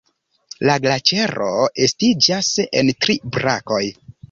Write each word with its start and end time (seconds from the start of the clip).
La 0.69 0.77
glaĉero 0.85 1.51
estiĝas 1.89 2.51
en 2.83 2.93
tri 3.07 3.21
brakoj. 3.39 3.85